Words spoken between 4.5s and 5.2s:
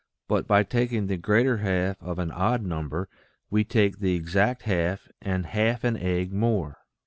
half